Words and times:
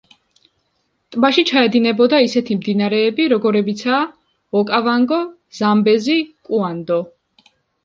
ტბაში 1.15 1.43
ჩაედინებოდა 1.49 2.21
ისეთი 2.29 2.57
მდინარეები, 2.61 3.29
როგორებიცაა: 3.35 4.01
ოკავანგო, 4.63 5.23
ზამბეზი, 5.61 6.19
კუანდო. 6.51 7.01